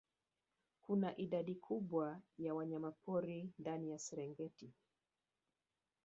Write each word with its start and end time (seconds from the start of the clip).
Kuna 0.81 1.17
idadi 1.17 1.55
kubwa 1.55 2.21
ya 2.37 2.53
wanyamapori 2.53 3.49
ndani 3.59 3.91
ya 3.91 3.99
Serengeti 3.99 4.71